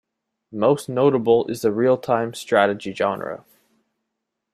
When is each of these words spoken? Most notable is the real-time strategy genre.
Most 0.55 0.89
notable 0.89 1.45
is 1.45 1.61
the 1.61 1.71
real-time 1.71 2.33
strategy 2.33 2.91
genre. 2.91 3.45